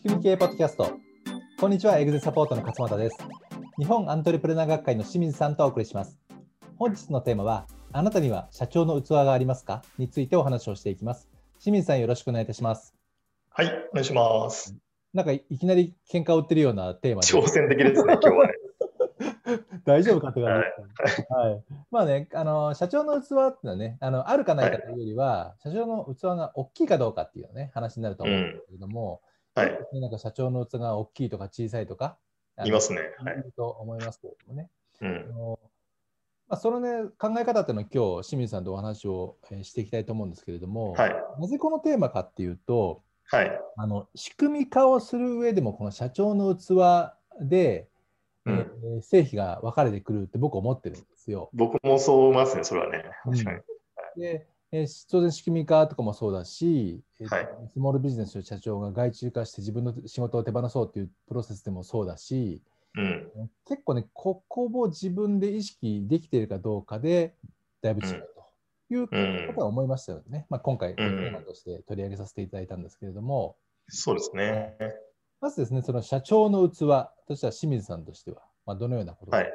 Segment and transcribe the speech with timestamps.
[0.00, 0.92] 仕組み系ポッドキャスト。
[1.60, 3.18] こんにちは、エグゼサポートの勝俣です。
[3.78, 6.18] 日本アントレプレナー学会の清水さんとお送りします。
[6.78, 9.82] 本日のテーマは、あなたには社長の器がありますか？
[9.98, 11.28] についてお話をしていきます。
[11.62, 12.94] 清水さん、よろしくお願いいたします。
[13.50, 14.74] はい、お願いします。
[15.12, 17.26] なんかいきなり喧嘩を売ってるようなテーマで。
[17.28, 18.54] 挑戦的ですね、今日はね。
[19.84, 29.20] 大丈夫かって感じですか、はい、まあね、あの社長の器っていうのはね、あのあるかないかというよりは、社長の器が大きいかどうかっていうね、話になると思うんですけれども、
[29.54, 30.00] はい。
[30.00, 32.18] なんか社長の器が大きいとか小さいとか、
[32.64, 33.00] いますね。
[33.56, 34.70] と思いますけれどもね。
[35.00, 35.28] うあん。
[35.30, 35.58] の
[36.48, 41.14] まあ、そのね、考え方っていうのを今日、清水さんとお話をえーしていきたいと思うんですけれども、はい。
[41.38, 43.60] なぜこのテーマかっていうと、はい。
[43.76, 47.88] あの仕組み化をする上でも、この社長の器で、
[48.46, 51.50] うんえー成否が分かれてくるって僕思ってるんですよ。
[51.52, 53.04] 僕もそう思いますね、それはね。
[53.24, 53.52] 確か
[54.16, 54.22] に。
[54.22, 62.62] で、えー当然仕組み化とかもそうだし、えーとはいスモールビジネスの社長が外注化して自分の仕事を手放そうっていうプロセスでもそうだし、
[62.96, 63.30] うん。
[63.66, 67.34] 結構ね、ここを自分で意識できているかどうかで、
[67.82, 68.28] だいぶ違う
[68.88, 69.18] というこう
[69.52, 69.60] んと。
[69.60, 70.46] は思いましたよね。
[70.50, 73.56] まあ、今回、テうんーマとして取り上げさせていただいたんですけれども、
[73.88, 74.76] そうですね。
[75.40, 76.78] まずですね、その社長の器
[77.26, 79.52] としては清水さんとしては、まあ、どのようなことがはい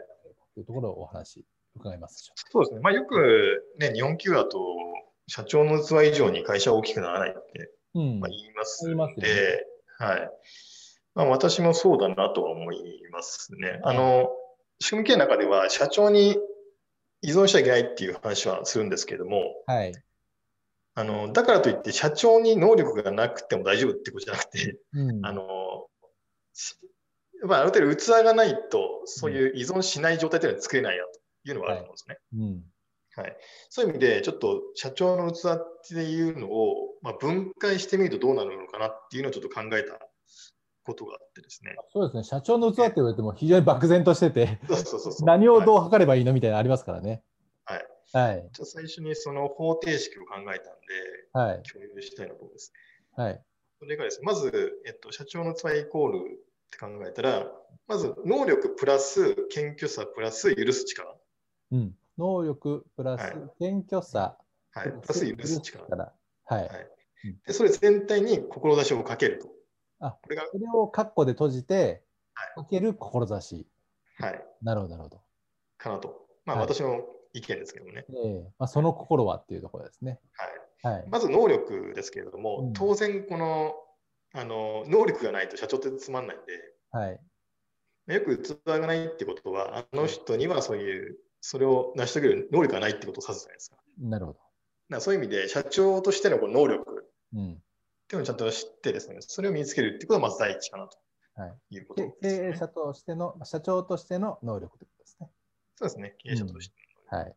[0.54, 1.46] というところをお話
[1.76, 2.80] 伺いますでしょそうですね。
[2.80, 4.58] まあ、よくね、日本企業だと、
[5.28, 9.66] 社長の器以上に会社は大きくならないって、まあ、言います言いますよねで、
[9.98, 10.30] はい。
[11.16, 12.78] まあ、私もそうだなとは思い
[13.12, 13.80] ますね。
[13.84, 14.30] あの、
[14.80, 16.38] 仕組み系の中では、社長に
[17.22, 19.94] 依存しちゃいけないっていう話はするんですけれども、はい。
[20.94, 25.88] あの、だからといって社長に能力がなくても大丈夫ってことじゃなくて、うんあの、
[26.54, 26.78] し
[27.42, 32.18] やっぱある程度器がないと、そういう依存しない状態っていうのは作れないなというのはあると思うんですね。
[32.34, 32.64] うん
[33.16, 33.38] はい。
[33.70, 40.00] そういう意味で、ちょっと社長の器っていうのを、まあ、分解してみるとどうなるのかなっていうのをちょっと考えた
[40.84, 41.76] ことがあってですね。
[41.92, 44.60] そうですね、社長の器って言われても非常に漠然としてて。
[45.22, 47.24] 何をどうはい測ればいいのみたいなのありますからね。
[47.66, 47.88] はい。
[48.14, 48.50] はい。
[48.52, 50.60] じゃあ最初にその方程式を考えたんで、
[51.34, 51.64] はい。
[51.64, 52.74] 共有したいのとです。
[53.16, 53.42] はい。
[53.80, 56.22] それがですね、まず、えっと、社長の器イコールっ
[56.70, 57.52] て考えたら、
[57.88, 61.16] まず能力プラス謙虚さプラス許す力。
[61.72, 61.96] うん。
[62.18, 64.38] 能力プラスはい謙虚さ、
[64.72, 64.92] はい。
[64.92, 65.86] プラス許す力。
[66.46, 66.62] はい。
[66.62, 66.70] はい
[67.46, 69.50] で、それ全体に志をかけると。
[70.00, 73.68] あこれが、それをカッコで閉じて、はかける志。
[74.20, 74.46] はい。
[74.62, 75.22] なるほど、なるほど。
[75.78, 76.28] かなと。
[76.46, 77.02] まあ、はい私の
[77.34, 78.06] 意見ですけどもね。
[78.10, 80.20] ええまあ、その心はっていうところですね。
[80.82, 80.96] はい。
[80.96, 81.08] はい。
[81.10, 83.74] まず能力ですけれども、うん当然この、
[84.34, 86.54] あの、能力がないと社長ってつまんないんで、
[86.92, 87.20] はい。
[88.08, 91.18] よく器がないってことは、あの人にはそういう、
[91.48, 93.78] それを成し遂げる能力がないってことを指すじゃないですか。
[94.00, 94.40] なるほど。
[94.90, 97.54] らそういう意味で、社長としてのこの能力うん。
[97.54, 97.58] っ
[98.08, 100.98] ていうのをちゃんと知ってですね、それを身につけるっていうことがまず第一かなと
[101.36, 101.76] はい。
[101.76, 102.16] いうことでね。
[102.20, 105.30] 経営者としての、社長としての能力ということですね。
[105.76, 106.76] そうですね、経営者として。
[107.16, 107.36] はい。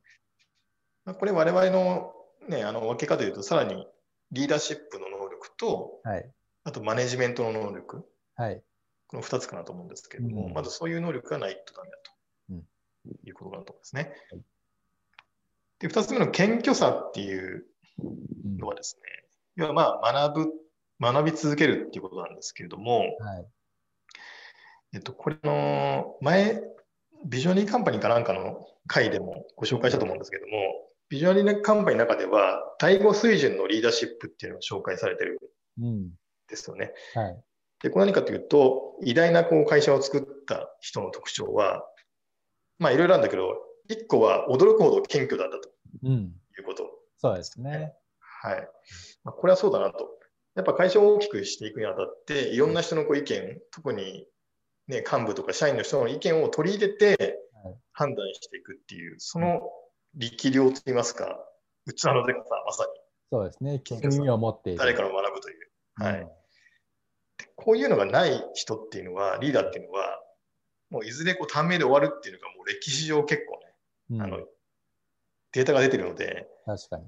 [1.05, 2.15] まあ、これ我々の,、
[2.49, 3.87] ね、あの分け方でいうと、さらに
[4.33, 6.31] リーダーシップの能力と、はい。
[6.65, 8.63] あとマネジメントの能力、はい。
[9.09, 12.18] この2つかなと思うんですけれども、うんまずそういう能力がないとダメだと、うん
[13.25, 14.13] いうことかなと思いますね。
[14.33, 14.43] はい
[15.81, 17.65] で、2つ目の謙虚さっていう
[17.99, 19.03] うんのはですね、
[19.57, 20.53] 要はまあ学ぶ、
[21.01, 23.47] 学び続けるっていうことなんですけれども、はい。
[24.95, 26.63] えっと、これの前、
[27.27, 30.53] ビジョナリーカンパニーかなんかの回でもご紹介したと思うんですけども、
[31.09, 35.39] ビジョナリーカンパニーの中では、第5水準のリーダーシップっていうのが紹介されてる
[35.81, 36.11] んうん。
[36.49, 36.93] ですよね。
[37.15, 37.41] はい。
[37.83, 41.85] で、これ何かというと、偉大なこう会社を作った人の特徴は、
[42.79, 43.57] まあいろいろあるんだけど、
[43.89, 45.71] 一個は驚くほど謙虚だったと
[46.05, 46.13] うん。
[46.13, 46.89] いうこと。
[47.19, 47.95] そうですね。
[48.21, 48.69] はい。
[49.25, 50.09] まあ、これはそうだなと。
[50.55, 54.27] やっぱ会社を大きくしていくにあたって、いろんな人のこう意見、特に、
[54.89, 59.61] ね、幹部とか社員の人の意見を取り入れてはい判断していくっていう、その
[60.15, 61.39] 力量といいますか、
[61.87, 63.01] 器のでかさ、まさに
[63.31, 63.81] そうですね。
[63.81, 64.79] 謙虚を持っている。
[64.79, 65.71] 誰から学ぶという。
[65.95, 66.29] はいうん
[67.55, 70.08] こういうのがない人っていうのは、リーダーっていうのは、
[70.91, 73.75] もういずれこう短命で終わるっていうのがもう歴史上結構ね、
[74.11, 74.47] うんあの
[75.53, 77.05] データが出てるので、確かに。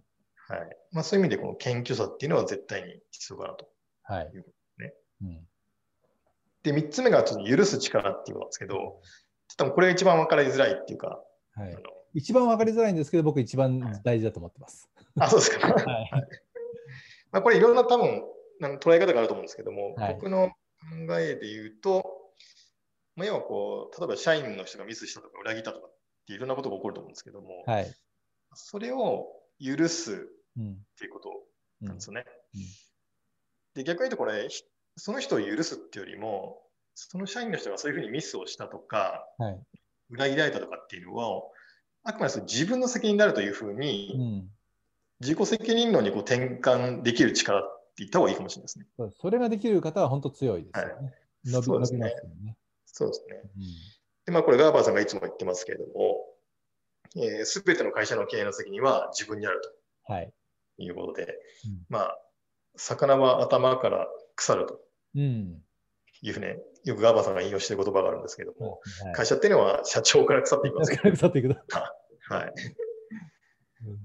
[0.49, 3.69] はいまあ、そういう意味でこの謙虚さっていうのは絶対に必要かなと。
[4.03, 4.31] はい。
[4.35, 5.47] いうことねうん。
[6.62, 11.23] で、3つ目がちょっと許す力っていうことなんですけど、ちょっとこれが一番分かりづらいっていうか、
[11.55, 11.76] はい
[12.12, 14.91] 一番わかりづらいんですけど、僕一番大事だと思ってます。
[15.21, 15.69] あ、そうですか。
[15.69, 16.11] はい。
[17.31, 18.25] まあこれいろんな多分
[18.81, 22.20] 捉え方があると思うんですけども、はい僕の考えで言うと、
[23.21, 25.95] まあ、要はこう、例えば社員の人がミスしたとか裏切ったとかっ
[26.27, 27.95] ていろんなことが起こると思うんですけども、はい。
[28.55, 29.27] それを
[29.63, 30.27] 許す
[30.57, 30.73] うん。
[30.73, 31.31] っていうこと
[31.83, 32.25] うんなんですよね。
[32.55, 32.61] うん
[33.75, 34.65] で、逆に言うとこれ、ひ
[34.97, 36.61] その人を許すっていうよりも、
[36.95, 39.61] その社員の人がそういうふうにミスをしたとか、はい。
[40.11, 41.43] 裏切られたとかっていうのは、
[42.03, 44.51] あくまでその自分の責任になるというふううに、ん。
[45.21, 48.87] 自己責任論にこう転換できる力って言った方がいいかもしれないですね。
[49.21, 51.15] それができる方は本当強いですよね。
[51.45, 52.57] 伸びそうですね伸びますよね。
[53.00, 53.41] そうですね。
[53.56, 53.62] うん
[54.26, 59.61] で、まあこれガーバーさんがいつも言ってますけれども、す、べ、ての会社の経営の責任は自分にある
[60.05, 60.32] はい。
[60.76, 62.19] ということで、うんまあ、
[62.76, 64.06] 魚は頭から
[64.37, 64.81] 腐ると
[65.17, 65.62] うん。
[66.23, 66.47] いうふうに、
[66.85, 70.99] よくガーバーさんが引用している言葉があるんですけども、はい会社っていうのは社長から腐っていきますよ。
[71.11, 71.61] 腐っていくと。
[72.29, 72.52] はい。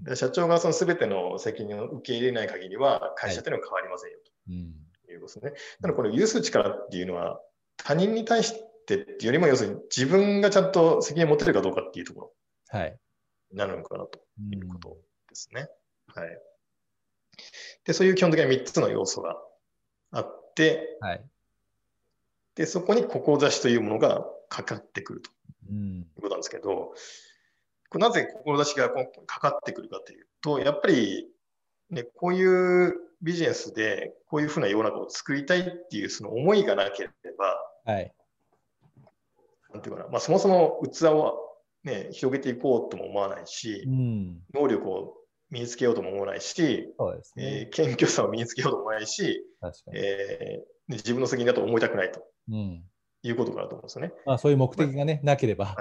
[0.03, 4.73] で社長がその全ての責任を受け入れない限りは、会社っていうのは変わりませんようん。
[5.05, 5.51] ということですね。
[5.81, 7.41] なので、これ、許す力っていうのは、
[7.77, 8.53] 他人に対し
[8.85, 12.33] てっていうよりも、要するに自分がちゃんと責任を持てるかどうかっていうところ
[12.69, 12.99] はい。
[13.51, 14.97] になるのかなとうんいうこと
[15.29, 15.67] ですね。
[16.07, 16.39] はい。
[17.85, 19.37] で、そういう基本的な3つの要素が
[20.11, 21.25] あって、はい。
[22.55, 25.31] で、そこに志というものがかかってくると
[25.69, 25.99] うん。
[25.99, 26.93] いうことなんですけど、
[27.89, 31.27] これなぜ志がかかってくるかというと、やっぱり、
[31.89, 38.13] ね、こういうビジネスでこういうふうな世の中を作りたいっていうその思いがなければ、はい。
[39.75, 41.37] なんていうかな、まあ、そもそも器を、
[41.83, 44.39] ね、広げていこうとも思わないしう、ん。
[44.53, 45.13] 能力を
[45.51, 47.69] 身につけようとも思わないし、そうですえね。
[47.71, 49.41] ー謙虚さを身につけようとも思わないし。
[49.93, 52.83] えー自分の責任だと思いたくないとうん。
[53.23, 54.13] いうことかなと思うんですよね。
[54.27, 55.65] まあ、そういう目的がね、なければ。
[55.65, 55.73] は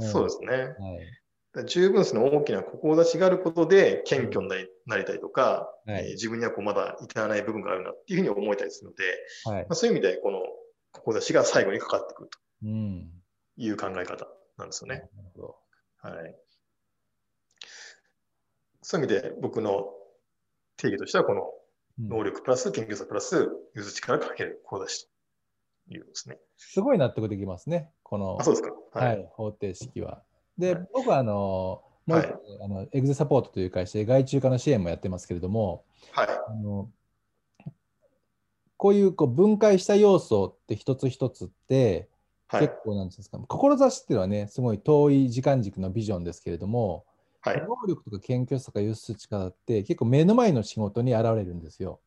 [0.00, 0.48] いんそうですね。
[0.48, 1.66] はい。
[1.66, 4.48] 十分その大きな志があることで謙虚に
[4.86, 9.04] なりたりとか、はいえー自分にはこうまだ至らない部分があるなっていうふうに思えたりするので、
[9.44, 9.74] はいまあ、。
[9.74, 10.40] そういう意味でこの
[10.92, 13.10] 志が最後にかかってくるとうん。
[13.56, 14.26] いう考え方
[14.58, 15.08] なんですよね。
[15.98, 16.36] はい。
[18.82, 19.86] そういう意味で僕の
[20.76, 21.42] 定義としてはこの
[22.00, 25.06] うん能力プラス謙虚さプラス譲る力かける志
[25.88, 26.38] というですね。
[26.56, 27.90] すごい納得できますね。
[28.02, 28.70] このあ、そうですか。
[28.98, 30.22] はい、方程式は。
[30.58, 36.28] で、はい僕はあの、もう一個、あのエグゼサポートという会社で外注化の支援もやってますけれども、はい。
[36.28, 36.90] あの
[38.76, 42.08] こういうこう分解した要素って一つ一つって、はい。
[42.58, 47.04] 結構なんですか、志っていうのはね、すごい遠い時間軸のビジョンですけれども、
[47.40, 47.60] はい。
[47.60, 52.00] 能力とか謙虚さとか輸出力って結構目の前の仕事に現れるんですよ。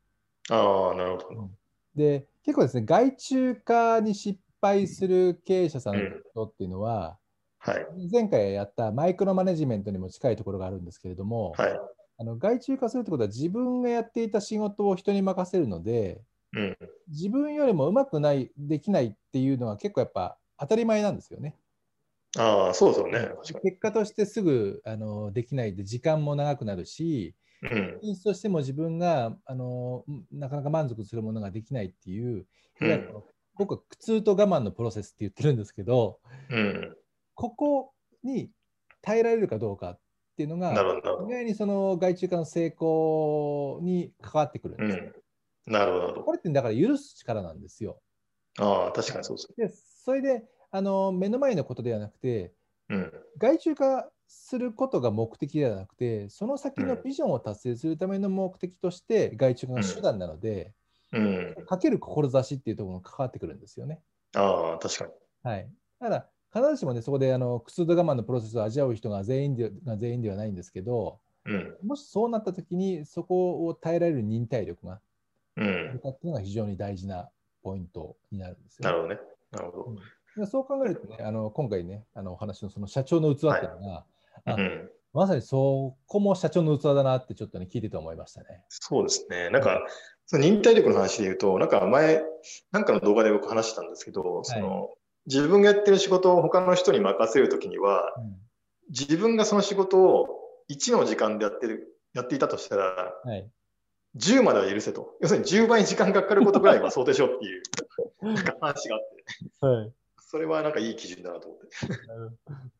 [0.49, 1.49] ああ、なるほど。
[1.95, 6.01] で、結構ですね、外注化に失敗する経営者さんの
[6.31, 7.17] 人っていうのは、
[7.59, 7.85] はい。
[8.11, 11.79] 前回やったマイクロマネジメントにも近いところがあるんですけれども、はい。
[12.17, 16.21] あの外注化するってことは自分がやっていた仕事を人に任せるので、
[16.55, 16.77] うん。
[17.09, 21.55] 自分よりもうまくない、できないっていうのは結構やっぱ当たり前なんですよね。
[22.37, 23.29] ああ、そうですよね。
[23.61, 27.69] 結果としてすぐあのできないで時間も長くなるし、に。
[27.69, 27.99] うん。
[28.01, 32.45] 品質としても自分があのなかなか満足するものができないっていう、
[32.81, 33.23] うん
[33.57, 36.19] 僕は苦痛と我慢のプロセスって言ってるんですけど、
[36.49, 36.97] うん。
[37.35, 38.51] ここに
[39.01, 39.99] 耐えられるかどうかっ
[40.35, 40.73] ていうのが。
[40.73, 44.97] 意外にその外注化の成功に関わってくるんです。
[44.97, 45.13] うん。
[45.65, 46.23] なるほど。
[46.23, 48.01] これってだから許す力なんですよ。
[48.59, 49.67] ああ、確かにそうですね。
[49.67, 52.53] で、それであの目の前のことではなくて、
[52.89, 53.11] うん。
[53.37, 60.73] 外注化することが目的ではなくて、その先のビジョンを達成するための目的として外注化が手段なので、
[61.11, 61.55] うん。
[61.65, 64.01] かける志っていうところに関わってくるんですよね。
[64.35, 65.11] ああ、確かに。
[65.43, 65.69] はい。
[65.99, 71.77] だから必ずしもね、そこであの苦痛と我慢のプロセスを味わう人が全員でが全員ではないんですけど、うん。
[71.83, 75.01] もしそうなったときに、そこを耐えられる忍耐力が
[75.55, 75.99] る。
[75.99, 77.29] かっていうのが非常に大事な
[77.63, 79.19] ポイントになるんですよ、なるほどね。
[79.51, 79.95] なるほど。
[80.41, 84.05] でそう考えるとね、あの今回ね、あのお話のその社長の器っていうのが、
[84.45, 84.89] あうん。
[85.13, 88.65] まさにそこも社長の器だなってちょっとね、聞いてて思いましたね。
[88.67, 89.49] そうですね。
[89.49, 89.79] なんか、
[90.25, 92.21] その忍耐力の話で言うと、なんか前、
[92.71, 94.89] なんかの動画で僕話したんですけど、その、
[95.25, 98.45] 自分がやってる仕事を他の人に任せるときには、うん
[98.89, 100.27] 自分がその仕事を
[100.69, 103.49] 1の時間でやってる、やっていたとしたら、はい、
[104.15, 105.15] 10までは許せと。
[105.21, 107.61] 要するに10倍時間かかることぐらいは想定しようっていう
[108.61, 109.01] 話があっ
[109.59, 109.93] て、はい。
[110.19, 111.67] それはなんかいい基準だなと思って。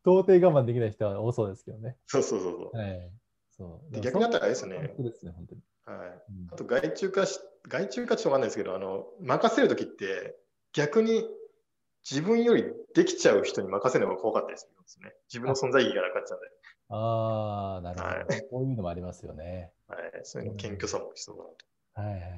[0.06, 1.98] 到底我慢できない人は多そうですけどね。
[2.08, 2.78] そうそうそうそう。
[2.78, 3.12] はい。
[3.58, 5.62] そうで逆にあったらあれですねそうですね、本当に。
[5.86, 6.08] はい。
[6.08, 10.36] うんあと外注化し、外注化ちょっとわかんないですけど、あの、任せるときって
[10.74, 11.26] 逆に
[12.10, 15.14] 自分よりできちゃう人に任せるのが怖かったりするんですね。
[15.28, 16.48] 自分の存在意義がなくなっちゃうんで。
[16.90, 19.72] ああ、なるほど、はこういうのもありますよね。
[19.88, 20.00] はい。
[20.24, 21.56] そういうの謙虚さも必要だなと。
[21.96, 22.32] はいはいはい。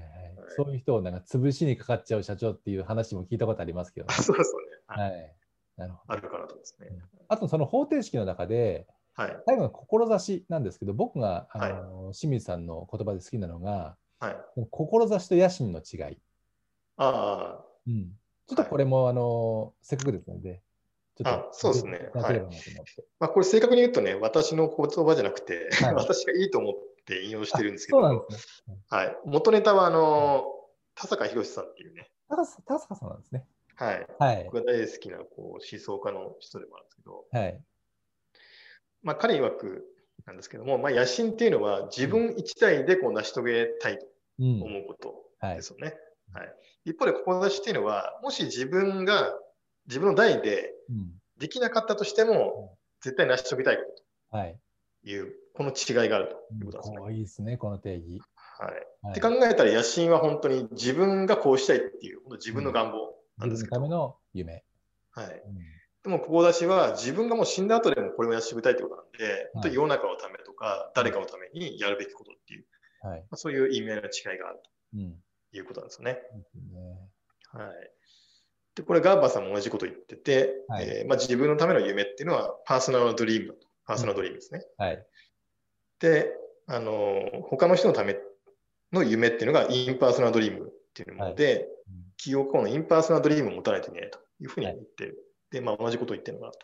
[0.56, 4.66] そういう人をなんか潰しにかかっちゃう社長っていう話も聞いたことありますけど、あそうですよね。
[4.88, 5.12] はい。
[5.12, 5.36] はい。
[5.78, 6.14] なるほど。
[6.14, 6.88] あるかなと思いますね。
[7.28, 9.38] あとその方程式の中で、はい。
[9.48, 14.38] 最後の志なんですけど、僕があの、清水さんの言葉で好きなのが、はい。
[14.72, 16.18] 志と野心の違い。
[16.98, 18.12] あうん、
[18.48, 20.62] ちょっとこれも、あのせっかくですので、
[21.18, 23.06] ちょっとあそうですねいただければなと思って。
[23.20, 26.74] まあ、これ正確に言うとね、私の言葉じゃなくて、はい 私がいいと思っ
[27.06, 28.22] て引用してるんですけど、ね。
[28.90, 30.46] はい、元ネタはあの
[30.94, 33.48] 田坂宏さんっていうね、高さ高坂さんなんですね。
[33.76, 34.44] はい、はい。
[34.46, 37.64] 僕が大好きなこう思想家の人でもあるんですけど、はい。
[39.02, 39.86] まあ、彼曰く
[40.26, 44.08] なんですけども、まあ、野心っていうのは自分一体でこう成し遂げたいと
[44.40, 44.62] うん。
[44.64, 45.62] 思うことはいで。
[45.64, 45.96] すよね。
[46.34, 46.54] はい
[46.86, 49.38] 一方で、志っていうのは、もし自分が
[49.88, 50.77] 自分の代でうん。
[51.38, 54.60] できなかったとしても、絶対成し遂げたいこはい。
[55.04, 56.98] という、この違いがあるとうんいうことですね。
[56.98, 58.22] こういいですね、この定義。
[58.60, 64.64] はいはいって考えたら野心は本当に自分がこうしたいっていう、本当自分の願望なんですけど、自分のための夢。
[65.12, 72.66] はい、うんでも、志は自分がもう死んだ後でもこれを成し遂げたいってことなんで、本当に世の中のためとか、誰かのためにやるべきことっていう、
[73.02, 73.20] はい。
[73.20, 74.60] まあ、そういう意味合いの違いがある
[74.96, 75.16] うん。
[75.52, 76.22] ということなんですよね。
[76.34, 77.10] いいですね
[77.52, 77.92] はい。
[78.78, 83.58] で、これガーバーさんも同じこと言ってて、はいえーまあ、自分のための夢っていうのはパーソナルドリーム。
[83.88, 84.62] personal dream ですね。
[84.78, 85.06] はい。
[86.00, 86.32] で、
[86.68, 88.18] あのー他の人のため
[88.94, 91.78] の夢っていうのが impersonal dream っていうもので、うん
[92.20, 95.18] 企業この impersonal dream を持たないといけないというふうに言ってる。
[95.52, 96.60] で、まあ、同じことを言ってるのかなと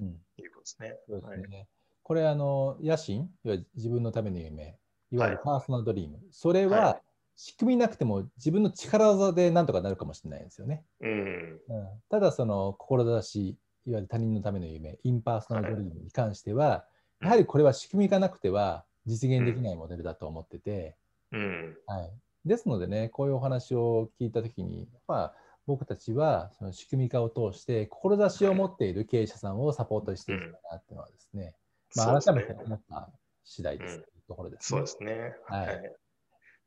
[0.00, 0.06] うん。
[0.08, 0.96] いうことですね。
[1.08, 1.68] そうですはいね。
[2.02, 4.76] これ、あの、野心、いわゆる自分のための夢、
[5.12, 6.18] いわゆるはい personal dream。
[6.32, 7.00] それはは、
[7.36, 10.84] 仕組みなくても自分の力技でなんとかなるかもしれないですよね。
[11.00, 11.10] うん。
[11.10, 13.52] うん、ただ、その、志、い
[13.92, 16.86] わゆる他人のための夢、 impersonal dream に関しては、
[17.20, 20.96] やはりこれは仕組みがなくては実現できないモデルだと思ってて、
[21.32, 21.76] うん。
[21.86, 22.10] はい、
[22.48, 25.34] ですのでね、こういうお話を聞いたときに、まあ、
[25.66, 31.54] 僕たちはその仕組み化を通して、志を持っている経営者さんをサポートしていきたいなっていうのはですね、
[31.96, 33.10] まあ、改めて思った
[33.44, 35.34] 次第です、うんところです、そうねですね。
[35.46, 35.96] はい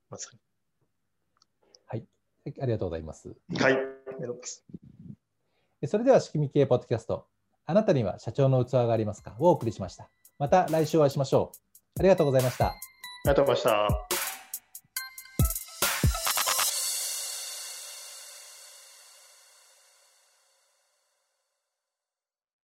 [0.10, 0.49] まさに。
[2.46, 2.56] はい。
[2.62, 3.30] ありがとうございます。
[3.30, 3.74] はい。
[3.74, 4.66] ありがとうございます。
[5.88, 7.26] それでは仕組み系ポッドキャスト、
[7.66, 9.36] あなたには社長の器がありますか？
[9.40, 10.10] をお送りしました。
[10.38, 11.52] また来週お会いしましょ
[11.96, 12.00] う。
[12.00, 12.68] ありがとうございました。
[12.68, 12.74] あ
[13.26, 14.19] りがとうございました。